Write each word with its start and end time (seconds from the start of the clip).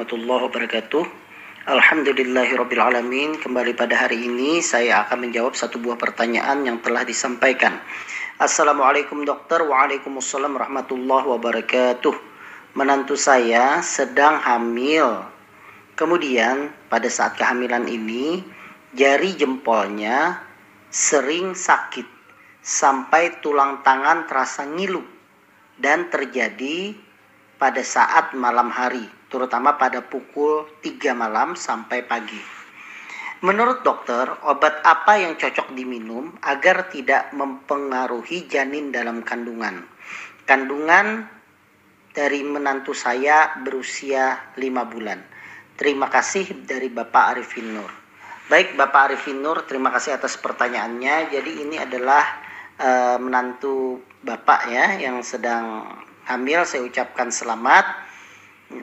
Warahmatullahi 0.00 0.48
wabarakatuh. 0.48 1.04
Alhamdulillahirrabbilalamin. 1.68 3.36
Kembali 3.36 3.76
pada 3.76 4.00
hari 4.00 4.32
ini 4.32 4.64
saya 4.64 5.04
akan 5.04 5.28
menjawab 5.28 5.52
satu 5.52 5.76
buah 5.76 6.00
pertanyaan 6.00 6.64
yang 6.64 6.80
telah 6.80 7.04
disampaikan. 7.04 7.76
Assalamualaikum 8.40 9.28
dokter. 9.28 9.60
Waalaikumsalam 9.60 10.56
warahmatullahi 10.56 11.36
wabarakatuh. 11.36 12.16
Menantu 12.80 13.12
saya 13.12 13.84
sedang 13.84 14.40
hamil. 14.40 15.20
Kemudian 16.00 16.72
pada 16.88 17.12
saat 17.12 17.36
kehamilan 17.36 17.84
ini 17.84 18.40
jari 18.96 19.36
jempolnya 19.36 20.40
sering 20.88 21.52
sakit 21.52 22.08
sampai 22.64 23.36
tulang 23.44 23.84
tangan 23.84 24.24
terasa 24.24 24.64
ngilu 24.64 25.04
dan 25.76 26.08
terjadi 26.08 26.96
pada 27.60 27.84
saat 27.84 28.32
malam 28.32 28.72
hari, 28.72 29.19
terutama 29.30 29.78
pada 29.78 30.02
pukul 30.02 30.66
3 30.82 31.14
malam 31.14 31.54
sampai 31.54 32.02
pagi. 32.02 32.42
Menurut 33.40 33.80
dokter, 33.80 34.28
obat 34.44 34.84
apa 34.84 35.16
yang 35.16 35.32
cocok 35.40 35.72
diminum 35.72 36.36
agar 36.44 36.92
tidak 36.92 37.32
mempengaruhi 37.32 38.44
janin 38.44 38.92
dalam 38.92 39.24
kandungan? 39.24 39.80
Kandungan 40.44 41.24
dari 42.12 42.44
menantu 42.44 42.92
saya 42.92 43.56
berusia 43.64 44.52
5 44.60 44.92
bulan. 44.92 45.24
Terima 45.80 46.12
kasih 46.12 46.68
dari 46.68 46.92
Bapak 46.92 47.24
Arifin 47.32 47.72
Nur. 47.72 47.88
Baik 48.52 48.76
Bapak 48.76 49.14
Arifin 49.14 49.40
Nur, 49.40 49.64
terima 49.64 49.88
kasih 49.88 50.20
atas 50.20 50.36
pertanyaannya. 50.36 51.32
Jadi 51.32 51.64
ini 51.64 51.80
adalah 51.80 52.44
uh, 52.76 53.16
menantu 53.16 54.04
Bapak 54.20 54.68
ya 54.68 55.00
yang 55.00 55.24
sedang 55.24 55.88
hamil 56.28 56.68
saya 56.68 56.84
ucapkan 56.84 57.32
selamat 57.32 58.09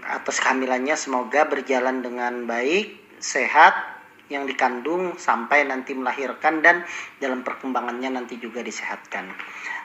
atas 0.04 0.44
kehamilannya 0.44 0.96
semoga 1.00 1.48
berjalan 1.48 2.04
dengan 2.04 2.44
baik, 2.44 3.20
sehat 3.24 3.98
yang 4.28 4.44
dikandung 4.44 5.16
sampai 5.16 5.64
nanti 5.64 5.96
melahirkan 5.96 6.60
dan 6.60 6.84
dalam 7.24 7.48
perkembangannya 7.48 8.12
nanti 8.20 8.36
juga 8.36 8.60
disehatkan. 8.60 9.32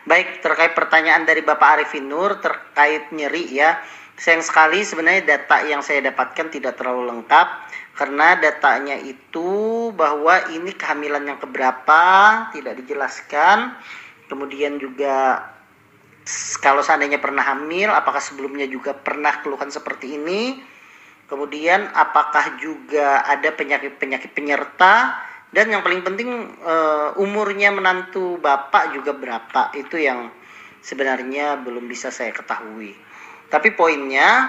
Baik, 0.03 0.43
terkait 0.43 0.75
pertanyaan 0.75 1.23
dari 1.23 1.47
Bapak 1.47 1.79
Arifin 1.79 2.11
Nur 2.11 2.43
terkait 2.43 3.15
nyeri 3.15 3.47
ya. 3.55 3.79
Sayang 4.19 4.43
sekali 4.43 4.83
sebenarnya 4.83 5.39
data 5.39 5.63
yang 5.63 5.81
saya 5.81 6.03
dapatkan 6.11 6.51
tidak 6.51 6.75
terlalu 6.75 7.11
lengkap 7.11 7.47
karena 7.97 8.35
datanya 8.39 8.99
itu 8.99 9.91
bahwa 9.95 10.51
ini 10.51 10.75
kehamilan 10.75 11.23
yang 11.23 11.39
keberapa 11.39 12.03
tidak 12.51 12.83
dijelaskan. 12.83 13.79
Kemudian 14.27 14.83
juga 14.83 15.45
kalau 16.63 16.87
seandainya 16.87 17.19
pernah 17.19 17.43
hamil, 17.43 17.91
apakah 17.91 18.23
sebelumnya 18.23 18.71
juga 18.71 18.95
pernah 18.95 19.43
keluhan 19.43 19.75
seperti 19.75 20.15
ini? 20.15 20.63
Kemudian 21.27 21.91
apakah 21.91 22.61
juga 22.61 23.27
ada 23.27 23.51
penyakit-penyakit 23.51 24.31
penyerta? 24.31 25.19
Dan 25.53 25.69
yang 25.73 25.83
paling 25.85 26.01
penting 26.07 26.29
uh, 26.63 27.13
umurnya 27.19 27.75
menantu 27.75 28.39
bapak 28.39 28.95
juga 28.95 29.13
berapa? 29.17 29.75
Itu 29.75 29.99
yang 29.99 30.31
sebenarnya 30.85 31.59
belum 31.61 31.91
bisa 31.91 32.15
saya 32.15 32.31
ketahui. 32.31 32.95
Tapi 33.51 33.69
poinnya 33.75 34.49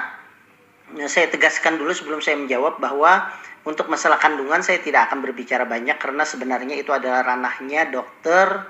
saya 1.10 1.28
tegaskan 1.32 1.82
dulu 1.82 1.92
sebelum 1.96 2.20
saya 2.22 2.38
menjawab 2.38 2.78
bahwa 2.78 3.32
untuk 3.64 3.88
masalah 3.88 4.20
kandungan 4.20 4.62
saya 4.62 4.84
tidak 4.84 5.10
akan 5.10 5.24
berbicara 5.24 5.64
banyak 5.64 5.96
karena 5.96 6.28
sebenarnya 6.28 6.76
itu 6.76 6.92
adalah 6.92 7.24
ranahnya 7.24 7.88
dokter 7.88 8.68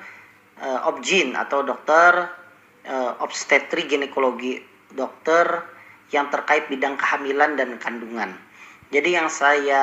uh, 0.62 0.90
obgyn 0.90 1.34
atau 1.34 1.66
dokter 1.66 2.43
uh, 2.88 3.20
obstetri 3.24 3.88
ginekologi 3.88 4.64
dokter 4.94 5.66
yang 6.14 6.30
terkait 6.30 6.70
bidang 6.70 6.96
kehamilan 7.00 7.58
dan 7.58 7.76
kandungan. 7.82 8.38
Jadi 8.94 9.18
yang 9.18 9.26
saya 9.28 9.82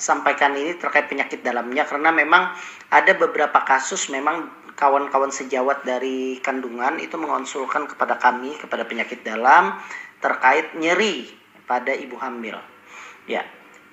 sampaikan 0.00 0.56
ini 0.56 0.74
terkait 0.80 1.06
penyakit 1.12 1.44
dalamnya 1.44 1.84
karena 1.84 2.08
memang 2.08 2.56
ada 2.88 3.12
beberapa 3.12 3.60
kasus 3.68 4.08
memang 4.08 4.48
kawan-kawan 4.74 5.30
sejawat 5.30 5.86
dari 5.86 6.42
kandungan 6.42 6.98
itu 6.98 7.14
mengonsulkan 7.14 7.86
kepada 7.86 8.18
kami 8.18 8.56
kepada 8.58 8.82
penyakit 8.88 9.22
dalam 9.22 9.78
terkait 10.18 10.72
nyeri 10.74 11.30
pada 11.68 11.92
ibu 11.92 12.16
hamil. 12.18 12.56
Ya. 13.28 13.44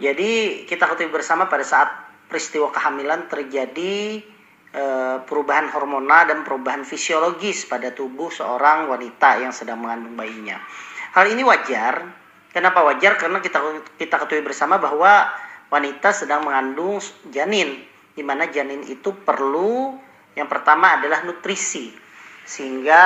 Jadi 0.02 0.64
kita 0.66 0.90
ketahui 0.90 1.14
bersama 1.14 1.46
pada 1.46 1.62
saat 1.62 1.92
peristiwa 2.26 2.74
kehamilan 2.74 3.30
terjadi 3.30 4.24
perubahan 5.28 5.68
hormonal 5.68 6.32
dan 6.32 6.48
perubahan 6.48 6.88
fisiologis 6.88 7.68
pada 7.68 7.92
tubuh 7.92 8.32
seorang 8.32 8.88
wanita 8.88 9.44
yang 9.44 9.52
sedang 9.52 9.84
mengandung 9.84 10.16
bayinya. 10.16 10.60
Hal 11.12 11.28
ini 11.28 11.44
wajar. 11.44 12.08
Kenapa 12.52 12.84
wajar? 12.84 13.16
Karena 13.20 13.40
kita 13.44 13.60
kita 14.00 14.16
ketahui 14.16 14.44
bersama 14.44 14.80
bahwa 14.80 15.28
wanita 15.72 16.12
sedang 16.12 16.44
mengandung 16.44 17.00
janin, 17.32 17.84
di 18.12 18.24
mana 18.24 18.48
janin 18.52 18.84
itu 18.88 19.16
perlu 19.24 19.96
yang 20.36 20.48
pertama 20.48 21.00
adalah 21.00 21.24
nutrisi, 21.24 21.92
sehingga 22.44 23.04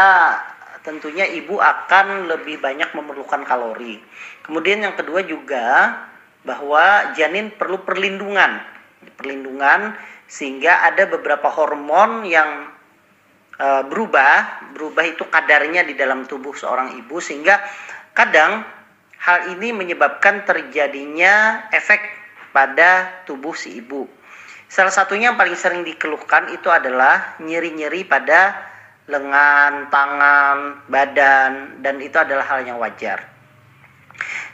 tentunya 0.86 1.26
ibu 1.26 1.58
akan 1.58 2.30
lebih 2.30 2.62
banyak 2.62 2.94
memerlukan 2.94 3.42
kalori. 3.46 3.98
Kemudian 4.46 4.86
yang 4.86 4.94
kedua 4.94 5.26
juga 5.26 5.98
bahwa 6.46 7.14
janin 7.18 7.50
perlu 7.50 7.82
perlindungan, 7.82 8.62
perlindungan 9.18 9.98
sehingga 10.26 10.82
ada 10.86 11.06
beberapa 11.06 11.50
hormon 11.54 12.26
yang 12.26 12.70
uh, 13.62 13.84
berubah. 13.86 14.72
Berubah 14.74 15.06
itu 15.06 15.24
kadarnya 15.30 15.86
di 15.86 15.94
dalam 15.94 16.26
tubuh 16.26 16.58
seorang 16.58 16.98
ibu. 16.98 17.22
Sehingga 17.22 17.62
kadang 18.18 18.66
hal 19.22 19.54
ini 19.58 19.74
menyebabkan 19.74 20.44
terjadinya 20.46 21.66
efek 21.70 22.02
pada 22.50 23.22
tubuh 23.30 23.54
si 23.54 23.78
ibu. 23.78 24.10
Salah 24.66 24.92
satunya 24.92 25.30
yang 25.30 25.38
paling 25.38 25.56
sering 25.56 25.86
dikeluhkan 25.86 26.50
itu 26.50 26.74
adalah 26.74 27.38
nyeri-nyeri 27.38 28.02
pada 28.10 28.58
lengan, 29.06 29.94
tangan, 29.94 30.58
badan. 30.90 31.84
Dan 31.86 32.02
itu 32.02 32.18
adalah 32.18 32.44
hal 32.50 32.66
yang 32.66 32.82
wajar 32.82 33.35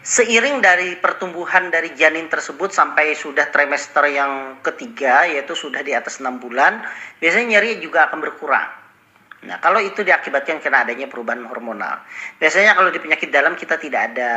Seiring 0.02 0.66
dari 0.66 0.98
pertumbuhan 0.98 1.70
dari 1.70 1.94
janin 1.94 2.26
tersebut 2.26 2.74
sampai 2.74 3.14
sudah 3.14 3.54
trimester 3.54 4.02
yang 4.10 4.58
ketiga 4.66 5.30
yaitu 5.30 5.54
sudah 5.54 5.86
di 5.86 5.94
atas 5.94 6.18
enam 6.18 6.42
bulan, 6.42 6.82
biasanya 7.22 7.58
nyeri 7.62 7.78
juga 7.78 8.10
akan 8.10 8.18
berkurang. 8.18 8.82
Nah, 9.46 9.58
kalau 9.62 9.78
itu 9.78 10.02
diakibatkan 10.02 10.58
karena 10.58 10.86
adanya 10.86 11.06
perubahan 11.06 11.46
hormonal. 11.46 12.02
Biasanya 12.42 12.74
kalau 12.78 12.90
di 12.90 12.98
penyakit 12.98 13.30
dalam 13.30 13.54
kita 13.54 13.78
tidak 13.78 14.14
ada 14.14 14.32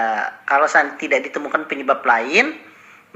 kalau 0.44 0.68
tidak 1.00 1.32
ditemukan 1.32 1.64
penyebab 1.64 2.04
lain, 2.04 2.56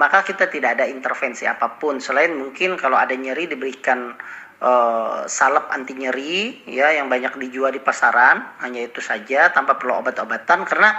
maka 0.01 0.25
kita 0.25 0.49
tidak 0.49 0.81
ada 0.81 0.89
intervensi 0.89 1.45
apa 1.45 1.77
pun 1.77 2.01
selain 2.01 2.33
mungkin 2.33 2.81
kalau 2.81 2.97
ada 2.97 3.13
nyeri 3.13 3.45
diberikan 3.45 4.17
uh, 4.63 5.25
salep 5.31 5.71
anti 5.71 5.95
nyeri 5.95 6.67
ya 6.67 6.95
yang 6.95 7.07
banyak 7.07 7.35
dijual 7.39 7.71
di 7.71 7.83
pasaran 7.83 8.43
hanya 8.63 8.87
itu 8.87 8.99
saja 8.99 9.51
tanpa 9.55 9.79
perlu 9.79 9.99
obat-obatan 10.03 10.67
karena 10.67 10.99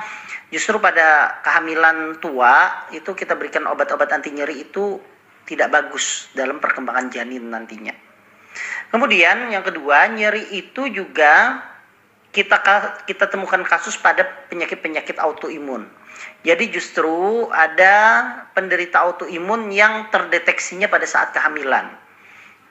justru 0.51 0.79
pada 0.79 1.39
kehamilan 1.43 2.19
tua 2.23 2.87
itu 2.95 3.11
kita 3.15 3.35
berikan 3.35 3.67
obat-obat 3.67 4.09
anti 4.15 4.31
nyeri 4.31 4.67
itu 4.67 4.99
tidak 5.49 5.73
bagus 5.73 6.29
dalam 6.37 6.61
perkembangan 6.61 7.09
janin 7.09 7.49
nantinya. 7.49 7.95
Kemudian 8.93 9.49
yang 9.49 9.65
kedua 9.65 10.09
nyeri 10.13 10.53
itu 10.53 10.89
juga 10.89 11.65
kita 12.29 12.61
kita 13.09 13.25
temukan 13.25 13.65
kasus 13.65 13.97
pada 13.97 14.25
penyakit-penyakit 14.49 15.17
autoimun. 15.17 15.89
Jadi 16.45 16.69
justru 16.69 17.47
ada 17.49 18.25
penderita 18.53 19.01
autoimun 19.01 19.73
yang 19.73 20.13
terdeteksinya 20.13 20.85
pada 20.85 21.07
saat 21.09 21.33
kehamilan. 21.33 22.08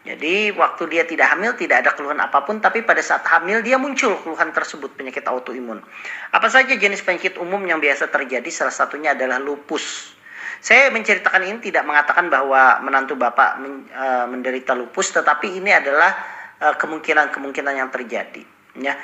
Jadi 0.08 0.56
waktu 0.56 0.88
dia 0.88 1.04
tidak 1.04 1.36
hamil 1.36 1.52
tidak 1.52 1.84
ada 1.84 1.92
keluhan 1.92 2.16
apa 2.16 2.40
pun 2.40 2.64
tapi 2.64 2.80
pada 2.80 3.04
saat 3.04 3.28
hamil 3.28 3.60
dia 3.60 3.76
muncul 3.76 4.16
keluhan 4.24 4.56
tersebut 4.56 4.96
penyakit 4.96 5.28
autoimun. 5.28 5.84
Apa 6.32 6.48
saja 6.48 6.72
jenis 6.72 7.04
penyakit 7.04 7.36
umum 7.36 7.60
yang 7.68 7.76
biasa 7.76 8.08
terjadi 8.08 8.48
salah 8.48 8.72
satunya 8.72 9.12
adalah 9.12 9.36
lupus. 9.36 10.16
Saya 10.64 10.88
menceritakan 10.88 11.44
ini 11.44 11.60
tidak 11.60 11.84
mengatakan 11.84 12.32
bahwa 12.32 12.80
menantu 12.80 13.20
Bapak 13.20 13.60
men, 13.60 13.84
uh, 13.92 14.24
menderita 14.32 14.72
lupus 14.72 15.12
tetapi 15.12 15.60
ini 15.60 15.70
adalah 15.70 16.10
e, 16.58 16.66
kemungkinan-kemungkinan 16.74 17.74
yang 17.78 17.92
terjadi 17.92 18.42
ya. 18.80 18.96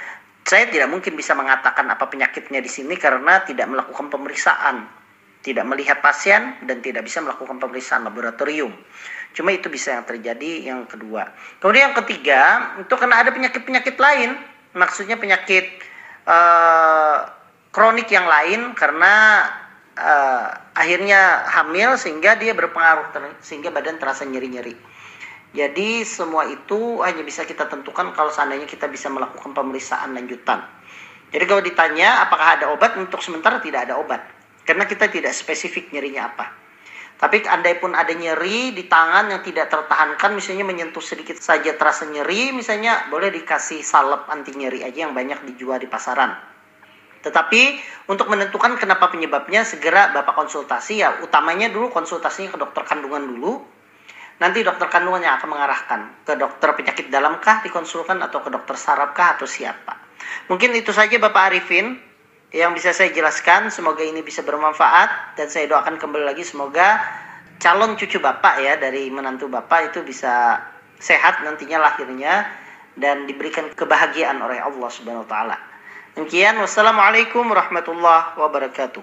Saya 0.45 0.69
tidak 0.69 0.89
mungkin 0.89 1.17
bisa 1.17 1.33
mengatakan 1.33 1.89
apa 1.89 2.05
penyakitnya 2.09 2.61
di 2.65 2.69
sini 2.69 2.97
karena 3.01 3.45
tidak 3.45 3.65
melakukan 3.65 4.13
pemeriksaan, 4.13 4.85
tidak 5.41 5.65
melihat 5.69 6.05
pasien 6.05 6.61
dan 6.65 6.85
tidak 6.85 7.05
bisa 7.05 7.25
melakukan 7.25 7.57
pemeriksaan 7.57 8.05
laboratorium. 8.05 8.73
Cuma 9.35 9.51
itu 9.51 9.67
bisa 9.67 9.99
yang 9.99 10.07
terjadi 10.07 10.51
yang 10.71 10.87
kedua. 10.87 11.35
Kemudian 11.59 11.91
yang 11.91 11.97
ketiga, 12.07 12.41
itu 12.79 12.95
karena 12.95 13.19
ada 13.19 13.35
penyakit-penyakit 13.35 13.99
lain. 13.99 14.39
Maksudnya 14.79 15.19
penyakit 15.19 15.67
uh, 16.27 17.27
kronik 17.75 18.07
yang 18.15 18.31
lain 18.31 18.79
karena 18.79 19.43
uh, 19.99 20.47
akhirnya 20.79 21.51
hamil 21.51 21.99
sehingga 21.99 22.39
dia 22.39 22.55
berpengaruh 22.55 23.11
sehingga 23.43 23.75
badan 23.75 23.99
terasa 23.99 24.23
nyeri-nyeri. 24.23 24.95
Jadi 25.55 26.03
semua 26.03 26.51
itu 26.51 26.99
hanya 27.03 27.23
bisa 27.23 27.47
kita 27.47 27.71
tentukan 27.71 28.11
kalau 28.11 28.31
seandainya 28.31 28.67
kita 28.67 28.91
bisa 28.91 29.07
melakukan 29.07 29.55
pemeriksaan 29.55 30.15
lanjutan. 30.15 30.67
Jadi 31.31 31.45
kalau 31.47 31.63
ditanya 31.63 32.27
apakah 32.27 32.59
ada 32.59 32.67
obat 32.71 32.95
untuk 32.99 33.23
sementara 33.23 33.59
tidak 33.59 33.91
ada 33.91 33.99
obat. 33.99 34.23
Karena 34.67 34.87
kita 34.87 35.11
tidak 35.11 35.31
spesifik 35.35 35.95
nyerinya 35.95 36.31
apa. 36.31 36.64
Tapi 37.15 37.47
andai 37.47 37.79
pun 37.79 37.95
ada 37.95 38.11
nyeri 38.11 38.75
di 38.75 38.91
tangan 38.91 39.31
yang 39.31 39.41
tidak 39.47 39.71
tertahankan, 39.71 40.35
misalnya 40.35 40.67
menyentuh 40.67 41.01
sedikit 41.01 41.39
saja 41.39 41.79
terasa 41.79 42.05
nyeri, 42.11 42.51
misalnya 42.51 43.07
boleh 43.09 43.31
dikasih 43.31 43.87
salep 43.87 44.27
anti 44.27 44.53
nyeri 44.53 44.83
aja 44.83 45.07
yang 45.07 45.15
banyak 45.15 45.47
dijual 45.47 45.79
di 45.79 45.87
pasaran. 45.87 46.35
Tetapi 47.25 47.81
untuk 48.13 48.29
menentukan 48.29 48.77
kenapa 48.77 49.09
penyebabnya 49.09 49.65
segera 49.65 50.13
Bapak 50.13 50.37
konsultasi 50.37 51.01
ya 51.01 51.25
utamanya 51.25 51.73
dulu 51.73 51.89
konsultasinya 51.89 52.53
ke 52.53 52.59
dokter 52.61 52.85
kandungan 52.85 53.25
dulu. 53.25 53.65
Nanti 54.45 54.61
dokter 54.61 54.93
kandungan 54.93 55.25
yang 55.25 55.41
akan 55.41 55.49
mengarahkan 55.49 56.01
ke 56.27 56.37
dokter 56.37 56.77
penyakit 56.77 57.09
dalamkah 57.09 57.65
dikonsulkan 57.65 58.21
atau 58.21 58.45
ke 58.45 58.53
dokter 58.53 58.77
sarafkah 58.77 59.41
atau 59.41 59.49
siapa. 59.49 59.97
Mungkin 60.53 60.77
itu 60.77 60.93
saja 60.93 61.17
Bapak 61.17 61.55
Arifin 61.55 61.97
yang 62.55 62.71
bisa 62.71 62.95
saya 62.95 63.11
jelaskan. 63.11 63.69
Semoga 63.75 64.07
ini 64.07 64.23
bisa 64.23 64.47
bermanfaat 64.47 65.35
dan 65.35 65.51
saya 65.51 65.67
doakan 65.67 65.99
kembali 65.99 66.23
lagi 66.23 66.47
semoga 66.47 67.03
calon 67.59 67.99
cucu 67.99 68.23
Bapak 68.23 68.63
ya 68.63 68.79
dari 68.79 69.11
menantu 69.11 69.51
Bapak 69.51 69.91
itu 69.91 70.07
bisa 70.07 70.63
sehat 71.03 71.43
nantinya 71.43 71.83
lahirnya 71.83 72.47
dan 72.95 73.27
diberikan 73.27 73.67
kebahagiaan 73.75 74.39
oleh 74.39 74.63
Allah 74.63 74.89
Subhanahu 74.89 75.27
wa 75.27 75.31
taala. 75.31 75.59
Demikian 76.15 76.55
wassalamualaikum 76.63 77.43
warahmatullahi 77.43 78.39
wabarakatuh. 78.39 79.03